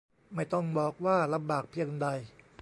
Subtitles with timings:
[0.35, 2.07] ไม่ต้องบอกว่าลำบากเพียงใด